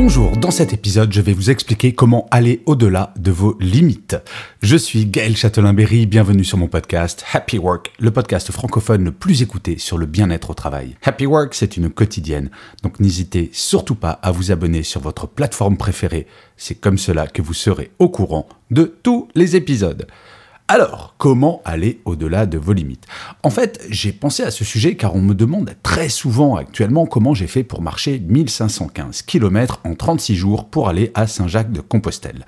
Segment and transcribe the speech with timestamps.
[0.00, 4.16] Bonjour, dans cet épisode, je vais vous expliquer comment aller au-delà de vos limites.
[4.62, 9.42] Je suis Gaël Châtelain-Berry, bienvenue sur mon podcast Happy Work, le podcast francophone le plus
[9.42, 10.94] écouté sur le bien-être au travail.
[11.02, 12.52] Happy Work, c'est une quotidienne,
[12.84, 16.28] donc n'hésitez surtout pas à vous abonner sur votre plateforme préférée.
[16.56, 20.06] C'est comme cela que vous serez au courant de tous les épisodes.
[20.70, 23.06] Alors, comment aller au-delà de vos limites?
[23.42, 27.32] En fait, j'ai pensé à ce sujet car on me demande très souvent actuellement comment
[27.32, 32.44] j'ai fait pour marcher 1515 km en 36 jours pour aller à Saint-Jacques-de-Compostelle.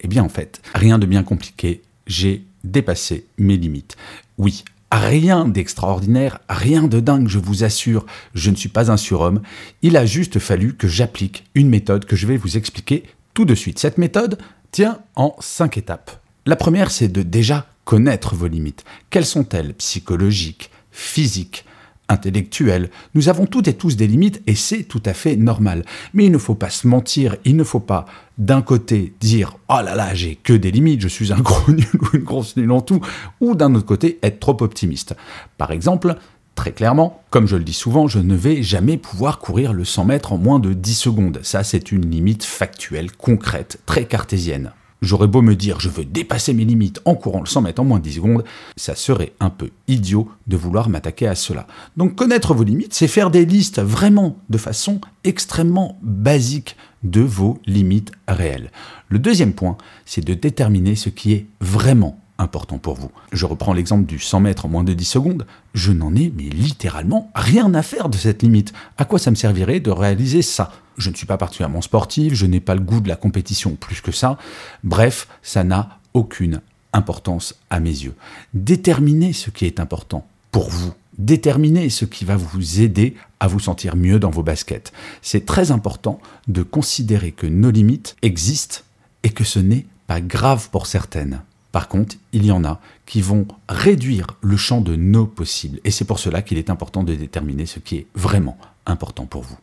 [0.00, 3.96] Eh bien en fait, rien de bien compliqué, j'ai dépassé mes limites.
[4.38, 9.42] Oui, Rien d'extraordinaire, rien de dingue, je vous assure, je ne suis pas un surhomme.
[9.82, 13.02] Il a juste fallu que j'applique une méthode que je vais vous expliquer
[13.34, 13.78] tout de suite.
[13.78, 14.38] Cette méthode
[14.70, 16.17] tient en cinq étapes.
[16.48, 18.86] La première, c'est de déjà connaître vos limites.
[19.10, 19.74] Quelles sont-elles?
[19.74, 21.66] Psychologiques, physiques,
[22.08, 22.88] intellectuelles?
[23.14, 25.84] Nous avons toutes et tous des limites et c'est tout à fait normal.
[26.14, 28.06] Mais il ne faut pas se mentir, il ne faut pas
[28.38, 31.84] d'un côté dire oh là là j'ai que des limites, je suis un gros nul
[32.00, 33.02] ou une grosse nulle en tout,
[33.42, 35.14] ou d'un autre côté être trop optimiste.
[35.58, 36.16] Par exemple,
[36.54, 40.06] Très clairement, comme je le dis souvent, je ne vais jamais pouvoir courir le 100
[40.06, 41.38] mètres en moins de 10 secondes.
[41.44, 44.72] Ça, c'est une limite factuelle, concrète, très cartésienne.
[45.00, 47.84] J'aurais beau me dire je veux dépasser mes limites en courant le 100 mètres en
[47.84, 48.44] moins de 10 secondes,
[48.76, 51.66] ça serait un peu idiot de vouloir m'attaquer à cela.
[51.96, 57.58] Donc connaître vos limites, c'est faire des listes vraiment de façon extrêmement basique de vos
[57.66, 58.72] limites réelles.
[59.08, 63.10] Le deuxième point, c'est de déterminer ce qui est vraiment important pour vous.
[63.32, 65.46] Je reprends l'exemple du 100 mètres en moins de 10 secondes.
[65.74, 68.72] Je n'en ai mais littéralement rien à faire de cette limite.
[68.96, 70.72] À quoi ça me servirait de réaliser ça?
[70.96, 74.00] Je ne suis pas particulièrement sportif, je n'ai pas le goût de la compétition plus
[74.00, 74.38] que ça.
[74.84, 76.60] Bref, ça n'a aucune
[76.92, 78.14] importance à mes yeux.
[78.54, 80.92] Déterminez ce qui est important pour vous.
[81.18, 84.92] Déterminez ce qui va vous aider à vous sentir mieux dans vos baskets.
[85.20, 88.82] C'est très important de considérer que nos limites existent
[89.24, 91.42] et que ce n'est pas grave pour certaines.
[91.72, 95.80] Par contre, il y en a qui vont réduire le champ de nos possibles.
[95.84, 99.42] Et c'est pour cela qu'il est important de déterminer ce qui est vraiment important pour
[99.42, 99.58] vous.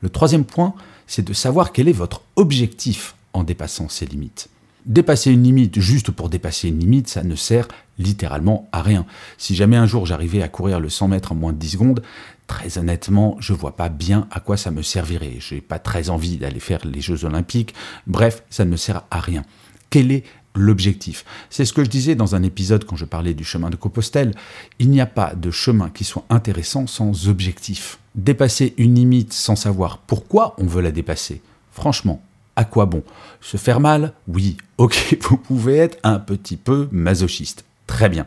[0.00, 0.74] Le troisième point,
[1.06, 4.48] c'est de savoir quel est votre objectif en dépassant ces limites.
[4.86, 7.68] Dépasser une limite juste pour dépasser une limite, ça ne sert
[7.98, 9.04] littéralement à rien.
[9.36, 12.02] Si jamais un jour j'arrivais à courir le 100 mètres en moins de 10 secondes,
[12.46, 15.36] très honnêtement, je vois pas bien à quoi ça me servirait.
[15.38, 17.74] Je n'ai pas très envie d'aller faire les Jeux Olympiques.
[18.06, 19.44] Bref, ça ne me sert à rien.
[19.90, 20.24] Quel est
[20.54, 21.24] l'objectif.
[21.48, 24.34] C'est ce que je disais dans un épisode quand je parlais du chemin de Compostelle.
[24.78, 27.98] Il n'y a pas de chemin qui soit intéressant sans objectif.
[28.14, 32.22] Dépasser une limite sans savoir pourquoi on veut la dépasser, franchement,
[32.56, 33.02] à quoi bon?
[33.40, 34.12] Se faire mal?
[34.28, 37.64] Oui, ok, vous pouvez être un petit peu masochiste.
[37.86, 38.26] Très bien.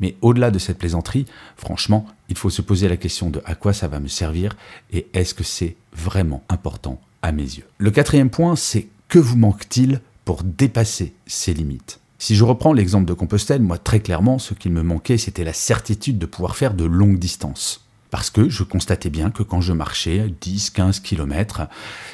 [0.00, 3.72] Mais au-delà de cette plaisanterie, franchement, il faut se poser la question de à quoi
[3.72, 4.56] ça va me servir
[4.92, 7.64] et est-ce que c'est vraiment important à mes yeux?
[7.78, 12.00] Le quatrième point, c'est que vous manque-t-il pour dépasser ses limites.
[12.18, 15.52] Si je reprends l'exemple de Compostelle, moi très clairement, ce qu'il me manquait, c'était la
[15.54, 17.86] certitude de pouvoir faire de longues distances.
[18.10, 21.68] Parce que je constatais bien que quand je marchais 10-15 km,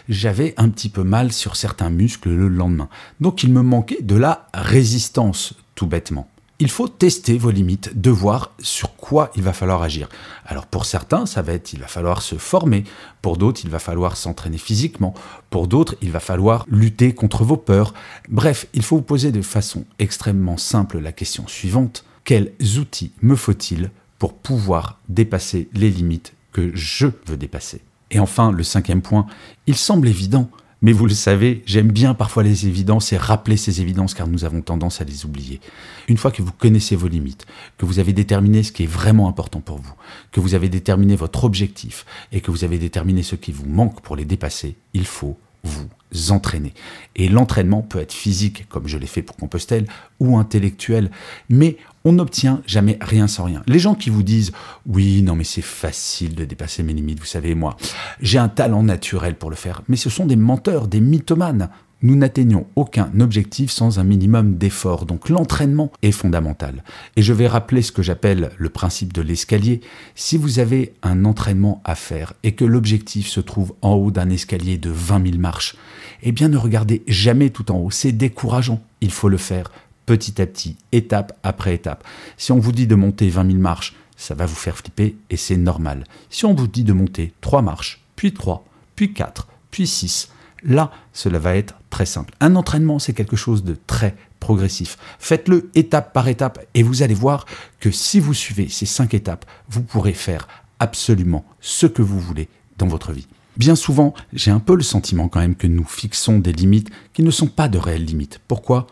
[0.09, 2.89] j'avais un petit peu mal sur certains muscles le lendemain.
[3.21, 6.29] Donc il me manquait de la résistance, tout bêtement
[6.63, 10.09] il faut tester vos limites, de voir sur quoi il va falloir agir.
[10.47, 12.85] Alors pour certains, ça va être il va falloir se former,
[13.21, 15.13] pour d'autres, il va falloir s'entraîner physiquement,
[15.51, 17.95] pour d'autres, il va falloir lutter contre vos peurs.
[18.29, 22.05] Bref, il faut vous poser de façon extrêmement simple la question suivante.
[22.23, 23.91] Quels outils me faut-il
[24.21, 27.81] pour pouvoir dépasser les limites que je veux dépasser?
[28.13, 29.27] Et enfin, le cinquième point,
[29.67, 30.49] il semble évident,
[30.83, 34.45] mais vous le savez, j'aime bien parfois les évidences et rappeler ces évidences car nous
[34.45, 35.61] avons tendance à les oublier.
[36.09, 37.47] Une fois que vous connaissez vos limites,
[37.79, 39.95] que vous avez déterminé ce qui est vraiment important pour vous,
[40.33, 44.01] que vous avez déterminé votre objectif et que vous avez déterminé ce qui vous manque
[44.03, 45.89] pour les dépasser, il faut vous
[46.31, 46.75] entraîner.
[47.17, 49.87] Et l'entraînement peut être physique, comme je l'ai fait pour Compostelle,
[50.21, 51.11] ou intellectuel,
[51.49, 53.63] mais on n'obtient jamais rien sans rien.
[53.67, 54.53] Les gens qui vous disent
[54.87, 57.77] oui, non mais c'est facile de dépasser mes limites, vous savez moi,
[58.21, 61.71] j'ai un talent naturel pour le faire, mais ce sont des menteurs, des mythomanes.
[62.03, 65.07] Nous n'atteignons aucun objectif sans un minimum d'effort.
[65.07, 66.85] Donc l'entraînement est fondamental.
[67.17, 69.81] Et je vais rappeler ce que j'appelle le principe de l'escalier.
[70.15, 74.31] Si vous avez un entraînement à faire et que l'objectif se trouve en haut d'un
[74.31, 75.77] escalier de 20 000 marches,
[76.23, 77.91] eh bien ne regardez jamais tout en haut.
[77.91, 78.83] C'est décourageant.
[79.01, 79.71] Il faut le faire
[80.07, 82.05] petit à petit, étape après étape.
[82.37, 85.37] Si on vous dit de monter 20 000 marches, ça va vous faire flipper et
[85.37, 86.05] c'est normal.
[86.31, 88.65] Si on vous dit de monter 3 marches, puis 3,
[88.95, 90.29] puis 4, puis 6,
[90.65, 92.35] là, cela va être très simple.
[92.41, 94.99] Un entraînement, c'est quelque chose de très progressif.
[95.19, 97.47] Faites-le étape par étape et vous allez voir
[97.81, 100.49] que si vous suivez ces 5 étapes, vous pourrez faire
[100.79, 102.49] absolument ce que vous voulez
[102.79, 103.29] dans votre vie.
[103.57, 107.23] Bien souvent, j'ai un peu le sentiment quand même que nous fixons des limites qui
[107.23, 108.41] ne sont pas de réelles limites.
[108.49, 108.87] Pourquoi?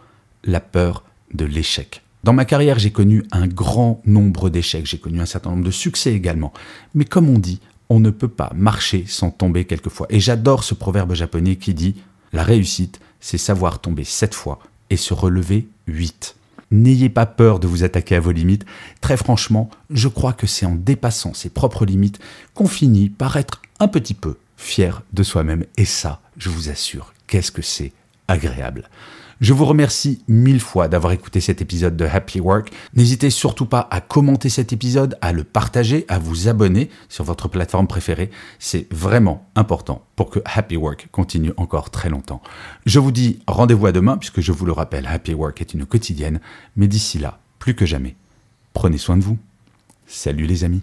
[0.45, 2.03] La peur de l'échec.
[2.23, 5.71] Dans ma carrière, j'ai connu un grand nombre d'échecs, j'ai connu un certain nombre de
[5.71, 6.53] succès également.
[6.95, 10.07] Mais comme on dit, on ne peut pas marcher sans tomber quelquefois.
[10.09, 11.97] Et j'adore ce proverbe japonais qui dit
[12.33, 16.37] La réussite, c'est savoir tomber sept fois et se relever huit.
[16.71, 18.65] N'ayez pas peur de vous attaquer à vos limites.
[19.01, 22.21] Très franchement, je crois que c'est en dépassant ses propres limites
[22.55, 25.65] qu'on finit par être un petit peu fier de soi-même.
[25.77, 27.93] Et ça, je vous assure, qu'est-ce que c'est
[29.41, 32.71] Je vous remercie mille fois d'avoir écouté cet épisode de Happy Work.
[32.95, 37.49] N'hésitez surtout pas à commenter cet épisode, à le partager, à vous abonner sur votre
[37.49, 38.31] plateforme préférée.
[38.59, 42.43] C'est vraiment important pour que Happy Work continue encore très longtemps.
[42.85, 45.87] Je vous dis rendez-vous à demain puisque je vous le rappelle, Happy Work est une
[45.87, 46.41] quotidienne.
[46.77, 48.17] Mais d'ici là, plus que jamais,
[48.75, 49.39] prenez soin de vous.
[50.07, 50.83] Salut les amis.